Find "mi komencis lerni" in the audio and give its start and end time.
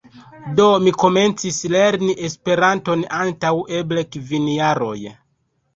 0.85-2.17